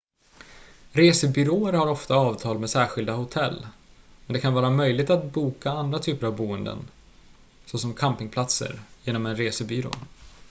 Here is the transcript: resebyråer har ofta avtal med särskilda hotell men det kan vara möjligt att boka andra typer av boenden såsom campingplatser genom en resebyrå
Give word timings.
resebyråer 0.91 1.73
har 1.73 1.87
ofta 1.87 2.15
avtal 2.15 2.59
med 2.59 2.69
särskilda 2.69 3.13
hotell 3.13 3.67
men 4.25 4.33
det 4.33 4.39
kan 4.39 4.53
vara 4.53 4.69
möjligt 4.69 5.09
att 5.09 5.31
boka 5.33 5.71
andra 5.71 5.99
typer 5.99 6.27
av 6.27 6.35
boenden 6.35 6.77
såsom 7.65 7.93
campingplatser 7.93 8.79
genom 9.03 9.25
en 9.25 9.35
resebyrå 9.35 9.91